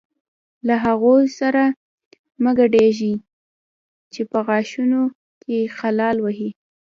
له 0.67 0.75
هغو 0.85 1.13
سره 1.39 1.63
مه 2.43 2.51
ګډېږئ 2.59 3.13
چې 4.13 4.21
په 4.31 4.39
غاښونو 4.47 5.01
کې 5.43 5.59
خلال 5.77 6.15
وهي. 6.21 6.49